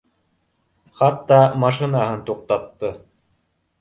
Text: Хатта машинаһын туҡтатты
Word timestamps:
Хатта 1.01 1.39
машинаһын 1.65 2.25
туҡтатты 2.31 2.95